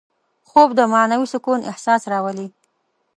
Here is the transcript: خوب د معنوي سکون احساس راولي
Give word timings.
خوب 0.49 0.69
د 0.77 0.81
معنوي 0.93 1.27
سکون 1.33 1.59
احساس 1.71 2.01
راولي 2.11 2.47